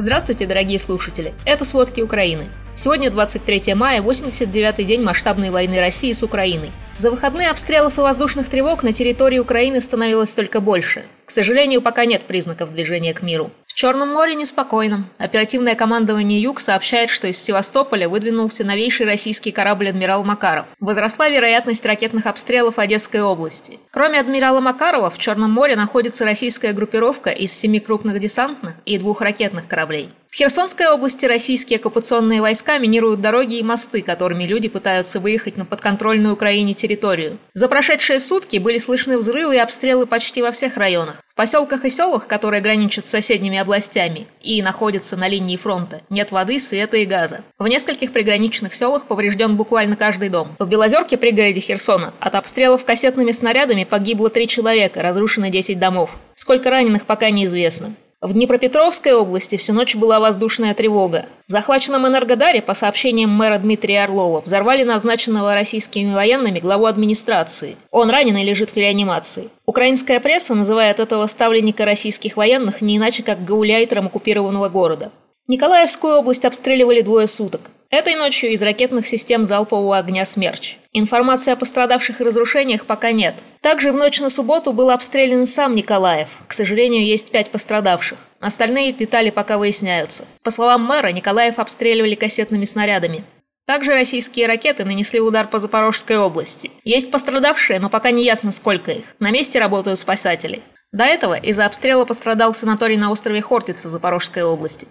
[0.00, 1.34] Здравствуйте, дорогие слушатели!
[1.44, 2.44] Это «Сводки Украины».
[2.76, 6.70] Сегодня 23 мая, 89-й день масштабной войны России с Украиной.
[6.96, 11.02] За выходные обстрелов и воздушных тревог на территории Украины становилось только больше.
[11.24, 13.50] К сожалению, пока нет признаков движения к миру.
[13.80, 15.04] Черном море неспокойно.
[15.18, 20.66] Оперативное командование «Юг» сообщает, что из Севастополя выдвинулся новейший российский корабль «Адмирал Макаров».
[20.80, 23.78] Возросла вероятность ракетных обстрелов Одесской области.
[23.92, 29.20] Кроме «Адмирала Макарова» в Черном море находится российская группировка из семи крупных десантных и двух
[29.20, 30.10] ракетных кораблей.
[30.28, 35.64] В Херсонской области российские оккупационные войска минируют дороги и мосты, которыми люди пытаются выехать на
[35.64, 37.38] подконтрольную Украине территорию.
[37.54, 41.22] За прошедшие сутки были слышны взрывы и обстрелы почти во всех районах.
[41.38, 46.58] Поселках и селах, которые граничат с соседними областями и находятся на линии фронта, нет воды,
[46.58, 47.42] света и газа.
[47.60, 50.48] В нескольких приграничных селах поврежден буквально каждый дом.
[50.58, 56.10] В Белозерке, пригороде Херсона, от обстрелов кассетными снарядами погибло три человека, разрушено 10 домов.
[56.34, 57.94] Сколько раненых пока неизвестно.
[58.20, 61.26] В Днепропетровской области всю ночь была воздушная тревога.
[61.46, 67.76] В захваченном Энергодаре, по сообщениям мэра Дмитрия Орлова, взорвали назначенного российскими военными главу администрации.
[67.92, 69.50] Он ранен и лежит в реанимации.
[69.66, 75.12] Украинская пресса называет этого ставленника российских военных не иначе как гауляйтером оккупированного города.
[75.46, 77.70] Николаевскую область обстреливали двое суток.
[77.90, 80.76] Этой ночью из ракетных систем залпового огня «Смерч».
[80.92, 83.36] Информации о пострадавших и разрушениях пока нет.
[83.62, 86.36] Также в ночь на субботу был обстрелян сам Николаев.
[86.46, 88.18] К сожалению, есть пять пострадавших.
[88.40, 90.26] Остальные детали пока выясняются.
[90.42, 93.24] По словам мэра, Николаев обстреливали кассетными снарядами.
[93.66, 96.70] Также российские ракеты нанесли удар по Запорожской области.
[96.84, 99.16] Есть пострадавшие, но пока не ясно, сколько их.
[99.18, 100.60] На месте работают спасатели.
[100.92, 104.86] До этого из-за обстрела пострадал санаторий на острове Хортица Запорожской области.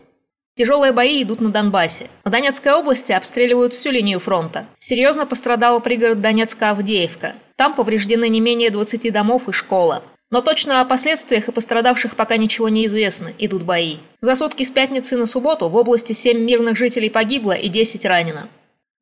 [0.58, 2.10] Тяжелые бои идут на Донбассе.
[2.26, 4.66] В Донецкой области обстреливают всю линию фронта.
[4.80, 7.36] Серьезно пострадал пригород Донецка Авдеевка.
[7.56, 10.02] Там повреждены не менее 20 домов и школа.
[10.32, 13.98] Но точно о последствиях и пострадавших пока ничего не известно, идут бои.
[14.20, 18.48] За сутки с пятницы на субботу в области 7 мирных жителей погибло и 10 ранено.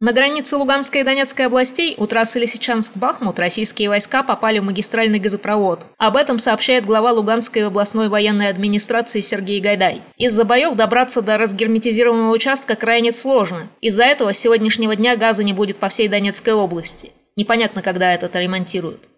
[0.05, 5.87] На границе Луганской и Донецкой областей у трассы Лисичанск-Бахмут российские войска попали в магистральный газопровод.
[5.97, 10.03] Об этом сообщает глава Луганской областной военной администрации Сергей Гайдай.
[10.15, 13.67] Из-за боев добраться до разгерметизированного участка крайне сложно.
[13.81, 17.11] Из-за этого с сегодняшнего дня газа не будет по всей Донецкой области.
[17.35, 19.09] Непонятно, когда это ремонтируют.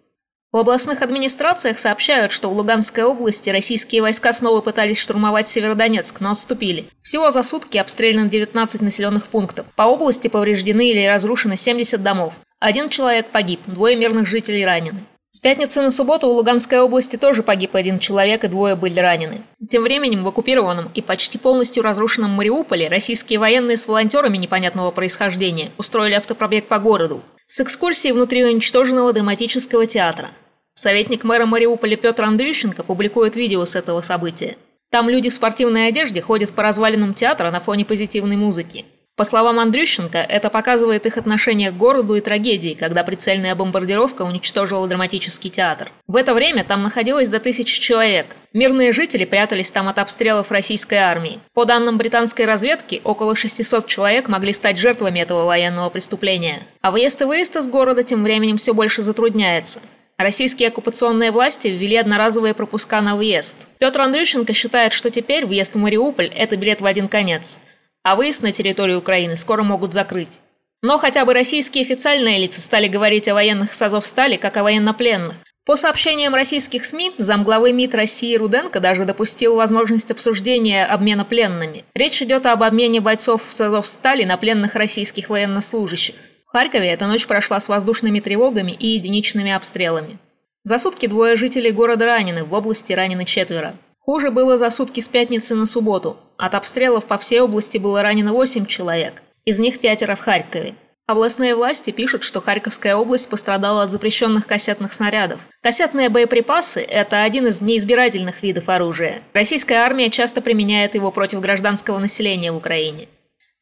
[0.50, 6.30] В областных администрациях сообщают, что в Луганской области российские войска снова пытались штурмовать Северодонецк, но
[6.30, 6.86] отступили.
[7.02, 9.66] Всего за сутки обстреляно 19 населенных пунктов.
[9.76, 12.32] По области повреждены или разрушены 70 домов.
[12.60, 15.00] Один человек погиб, двое мирных жителей ранены.
[15.30, 19.42] С пятницы на субботу в Луганской области тоже погиб один человек и двое были ранены.
[19.68, 25.70] Тем временем в оккупированном и почти полностью разрушенном Мариуполе российские военные с волонтерами непонятного происхождения
[25.76, 30.28] устроили автопробег по городу с экскурсией внутри уничтоженного драматического театра.
[30.74, 34.58] Советник мэра Мариуполя Петр Андрющенко публикует видео с этого события.
[34.90, 38.84] Там люди в спортивной одежде ходят по развалинам театра на фоне позитивной музыки.
[39.18, 44.86] По словам Андрющенко, это показывает их отношение к городу и трагедии, когда прицельная бомбардировка уничтожила
[44.86, 45.90] драматический театр.
[46.06, 48.26] В это время там находилось до тысячи человек.
[48.52, 51.40] Мирные жители прятались там от обстрелов российской армии.
[51.52, 56.62] По данным британской разведки, около 600 человек могли стать жертвами этого военного преступления.
[56.80, 59.80] А въезд и выезд из города тем временем все больше затрудняется.
[60.16, 63.66] Российские оккупационные власти ввели одноразовые пропуска на въезд.
[63.78, 67.58] Петр Андрющенко считает, что теперь въезд в Мариуполь– это билет в один конец
[68.08, 70.40] а выезд на территорию Украины скоро могут закрыть.
[70.80, 75.36] Но хотя бы российские официальные лица стали говорить о военных с Азовстали как о военнопленных.
[75.66, 81.84] По сообщениям российских СМИ, замглавы МИД России Руденко даже допустил возможность обсуждения обмена пленными.
[81.92, 86.14] Речь идет об обмене бойцов с Азовстали на пленных российских военнослужащих.
[86.46, 90.16] В Харькове эта ночь прошла с воздушными тревогами и единичными обстрелами.
[90.62, 93.74] За сутки двое жителей города ранены, в области ранены четверо.
[94.00, 96.16] Хуже было за сутки с пятницы на субботу.
[96.38, 100.74] От обстрелов по всей области было ранено 8 человек, из них пятеро в Харькове.
[101.08, 105.40] Областные власти пишут, что Харьковская область пострадала от запрещенных кассетных снарядов.
[105.62, 109.20] Кассетные боеприпасы– это один из неизбирательных видов оружия.
[109.32, 113.08] Российская армия часто применяет его против гражданского населения в Украине.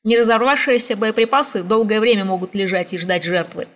[0.05, 3.69] Неразорвавшиеся боеприпасы долгое время могут лежать и ждать жертвы.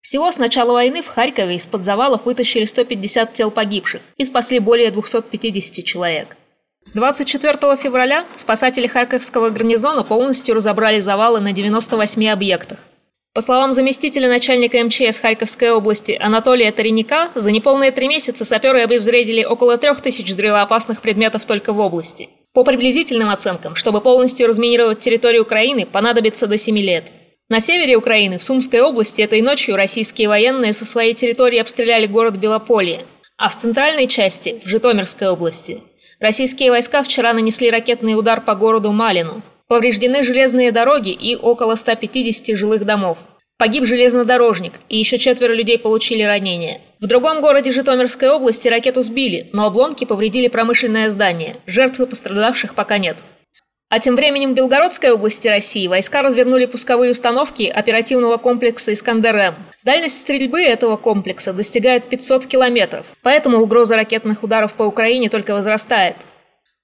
[0.00, 4.90] Всего с начала войны в Харькове из-под завалов вытащили 150 тел погибших и спасли более
[4.92, 6.36] 250 человек.
[6.86, 12.78] С 24 февраля спасатели Харьковского гарнизона полностью разобрали завалы на 98 объектах.
[13.34, 19.42] По словам заместителя начальника МЧС Харьковской области Анатолия Тареника, за неполные три месяца саперы обезвредили
[19.42, 22.28] около 3000 взрывоопасных предметов только в области.
[22.52, 27.10] По приблизительным оценкам, чтобы полностью разминировать территорию Украины, понадобится до 7 лет.
[27.48, 32.36] На севере Украины, в Сумской области, этой ночью российские военные со своей территории обстреляли город
[32.36, 33.04] Белополье,
[33.38, 35.82] а в центральной части, в Житомирской области,
[36.18, 39.42] Российские войска вчера нанесли ракетный удар по городу Малину.
[39.68, 43.18] Повреждены железные дороги и около 150 жилых домов.
[43.58, 46.80] Погиб железнодорожник, и еще четверо людей получили ранения.
[47.00, 51.56] В другом городе Житомирской области ракету сбили, но обломки повредили промышленное здание.
[51.66, 53.18] Жертв и пострадавших пока нет.
[53.88, 59.54] А тем временем в Белгородской области России войска развернули пусковые установки оперативного комплекса «Искандер-М».
[59.84, 66.16] Дальность стрельбы этого комплекса достигает 500 километров, поэтому угроза ракетных ударов по Украине только возрастает.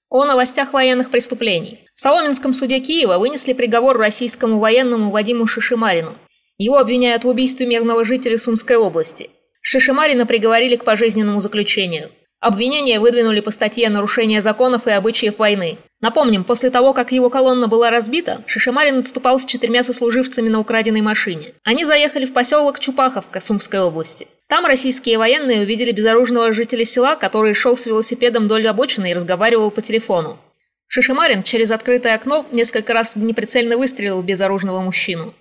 [0.09, 1.81] О новостях военных преступлений.
[1.93, 6.13] В Соломенском суде Киева вынесли приговор российскому военному Вадиму Шишимарину.
[6.57, 9.29] Его обвиняют в убийстве мирного жителя Сумской области.
[9.59, 12.11] Шишимарина приговорили к пожизненному заключению.
[12.43, 15.77] Обвинения выдвинули по статье «Нарушение законов и обычаев войны».
[16.01, 20.99] Напомним, после того, как его колонна была разбита, Шишимарин отступал с четырьмя сослуживцами на украденной
[20.99, 21.53] машине.
[21.63, 24.27] Они заехали в поселок Чупаховка Сумской области.
[24.49, 29.71] Там российские военные увидели безоружного жителя села, который шел с велосипедом вдоль обочины и разговаривал
[29.71, 30.37] по телефону.
[30.87, 35.33] Шишимарин через открытое окно несколько раз неприцельно выстрелил в безоружного мужчину.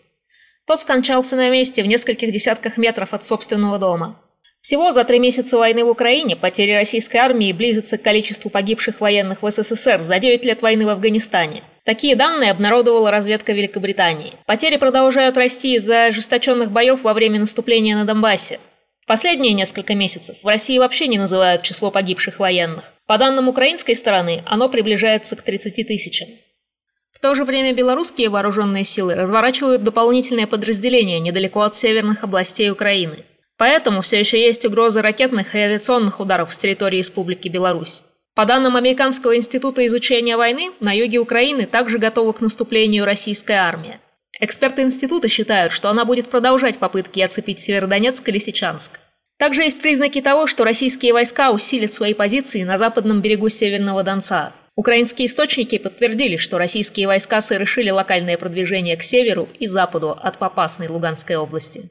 [0.68, 4.20] Тот скончался на месте в нескольких десятках метров от собственного дома.
[4.62, 9.42] Всего за три месяца войны в Украине потери российской армии близятся к количеству погибших военных
[9.42, 11.64] в СССР за 9 лет войны в Афганистане.
[11.82, 14.34] Такие данные обнародовала разведка Великобритании.
[14.46, 18.60] Потери продолжают расти из-за ожесточенных боев во время наступления на Донбассе.
[19.00, 22.84] В последние несколько месяцев в России вообще не называют число погибших военных.
[23.06, 26.28] По данным украинской стороны, оно приближается к 30 тысячам.
[27.10, 33.16] В то же время белорусские вооруженные силы разворачивают дополнительные подразделения недалеко от северных областей Украины–
[33.56, 38.02] Поэтому все еще есть угроза ракетных и авиационных ударов с территории Республики Беларусь.
[38.34, 44.00] По данным Американского института изучения войны, на юге Украины также готова к наступлению российская армия.
[44.40, 48.98] Эксперты института считают, что она будет продолжать попытки оцепить Северодонецк и Лисичанск.
[49.38, 54.52] Также есть признаки того, что российские войска усилят свои позиции на западном берегу Северного Донца.
[54.76, 60.88] Украинские источники подтвердили, что российские войска совершили локальное продвижение к северу и западу от Попасной
[60.88, 61.90] Луганской области.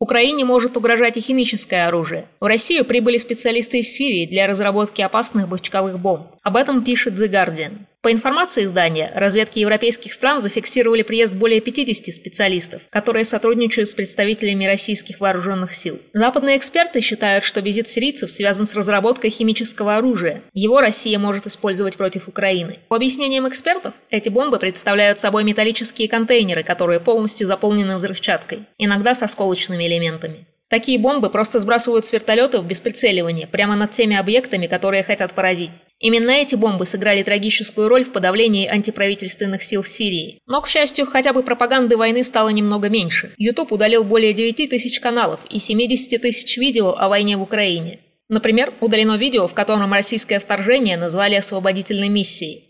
[0.00, 2.26] Украине может угрожать и химическое оружие.
[2.38, 6.28] В Россию прибыли специалисты из Сирии для разработки опасных бочковых бомб.
[6.42, 7.78] Об этом пишет The Guardian.
[8.08, 14.64] По информации издания, разведки европейских стран зафиксировали приезд более 50 специалистов, которые сотрудничают с представителями
[14.64, 15.98] российских вооруженных сил.
[16.14, 20.40] Западные эксперты считают, что визит сирийцев связан с разработкой химического оружия.
[20.54, 22.78] Его Россия может использовать против Украины.
[22.88, 29.22] По объяснениям экспертов, эти бомбы представляют собой металлические контейнеры, которые полностью заполнены взрывчаткой, иногда с
[29.22, 30.46] осколочными элементами.
[30.68, 35.72] Такие бомбы просто сбрасывают с вертолетов без прицеливания, прямо над теми объектами, которые хотят поразить.
[35.98, 40.40] Именно эти бомбы сыграли трагическую роль в подавлении антиправительственных сил Сирии.
[40.46, 43.32] Но, к счастью, хотя бы пропаганды войны стало немного меньше.
[43.38, 48.00] YouTube удалил более 9 тысяч каналов и 70 тысяч видео о войне в Украине.
[48.28, 52.64] Например, удалено видео, в котором российское вторжение назвали освободительной миссией.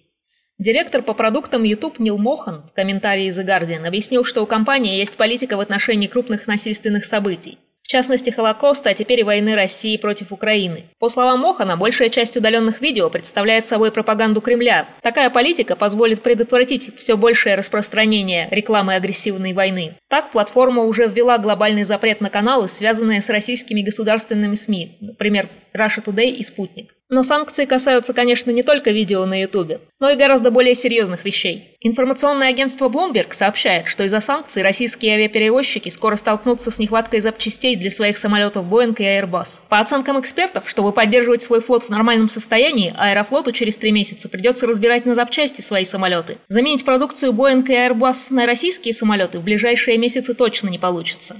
[0.58, 5.16] Директор по продуктам YouTube Нил Мохан в комментарии The Guardian объяснил, что у компании есть
[5.16, 7.58] политика в отношении крупных насильственных событий.
[7.88, 10.85] В частности, Холокоста, а теперь и войны России против Украины.
[10.99, 14.87] По словам Мохана, большая часть удаленных видео представляет собой пропаганду Кремля.
[15.00, 19.94] Такая политика позволит предотвратить все большее распространение рекламы агрессивной войны.
[20.08, 26.04] Так, платформа уже ввела глобальный запрет на каналы, связанные с российскими государственными СМИ, например, Russia
[26.04, 26.94] Today и Спутник.
[27.10, 31.76] Но санкции касаются, конечно, не только видео на Ютубе, но и гораздо более серьезных вещей.
[31.80, 37.91] Информационное агентство Bloomberg сообщает, что из-за санкций российские авиаперевозчики скоро столкнутся с нехваткой запчастей для
[37.91, 39.62] своих самолетов Boeing и Airbus.
[39.70, 44.67] По оценкам экспертов, чтобы поддерживать свой флот в нормальном состоянии, Аэрофлоту через три месяца придется
[44.67, 46.36] разбирать на запчасти свои самолеты.
[46.48, 51.36] Заменить продукцию Boeing и Airbus на российские самолеты в ближайшие месяцы точно не получится.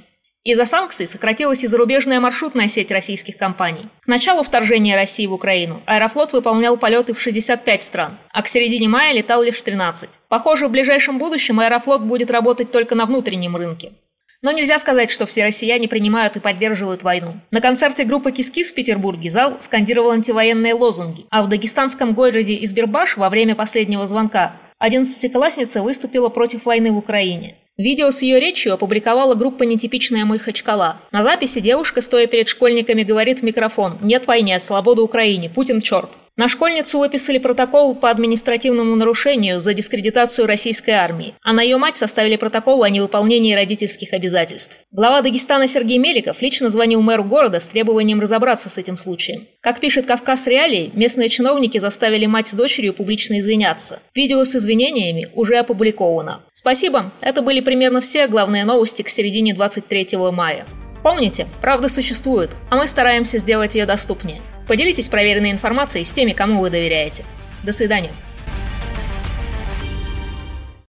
[0.49, 3.83] Из-за санкций сократилась и зарубежная маршрутная сеть российских компаний.
[4.01, 8.89] К началу вторжения России в Украину Аэрофлот выполнял полеты в 65 стран, а к середине
[8.89, 10.09] мая летал лишь в 13.
[10.31, 13.93] Похоже, в ближайшем будущем Аэрофлот будет работать только на внутреннем рынке.
[14.41, 17.35] Но нельзя сказать, что все россияне принимают и поддерживают войну.
[17.51, 23.19] На концерте группы «Кис-Кис» в Петербурге зал скандировал антивоенные лозунги, а в дагестанском городе Избербаш
[23.19, 27.57] во время последнего звонка 11-классница выступила против войны в Украине.
[27.79, 30.97] Видео с ее речью опубликовала группа «Нетипичная Махачкала».
[31.13, 36.11] На записи девушка, стоя перед школьниками, говорит в микрофон «Нет войне, свобода Украине, Путин черт».
[36.39, 41.97] На школьницу выписали протокол по административному нарушению за дискредитацию российской армии, а на ее мать
[41.97, 44.79] составили протокол о невыполнении родительских обязательств.
[44.93, 49.49] Глава Дагестана Сергей Меликов лично звонил мэру города с требованием разобраться с этим случаем.
[49.61, 54.01] Как пишет Кавказ Реалии, местные чиновники заставили мать с дочерью публично извиняться.
[54.15, 56.41] Видео с извинениями уже опубликовано.
[56.53, 60.65] Спасибо, это были примерно все главные новости к середине 23 мая.
[61.03, 64.41] Помните, правда существует, а мы стараемся сделать ее доступнее.
[64.67, 67.27] Поделитесь проверенной информацией с теми, кому вы доверяете.
[67.65, 68.11] До свидания.